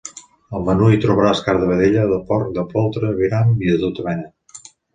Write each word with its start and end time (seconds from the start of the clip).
Al 0.59 0.63
menú 0.69 0.87
hi 0.93 0.97
trobaràs 1.03 1.41
carn 1.49 1.61
de 1.65 1.67
vedella, 1.73 2.07
de 2.13 2.19
porc, 2.31 2.49
de 2.57 2.65
poltre, 2.73 3.13
aviram 3.13 3.55
i 3.69 3.71
de 3.71 3.79
tota 3.87 4.11
mena. 4.13 4.69